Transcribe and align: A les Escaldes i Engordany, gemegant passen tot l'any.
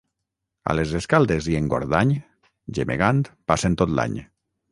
A 0.71 0.73
les 0.77 0.93
Escaldes 0.99 1.49
i 1.51 1.57
Engordany, 1.59 2.15
gemegant 2.79 3.23
passen 3.53 3.77
tot 3.83 3.93
l'any. 4.01 4.19